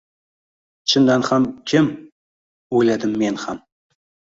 [0.93, 1.91] “Chindan ham, kim?”–
[2.81, 3.65] oʻyladim men ham.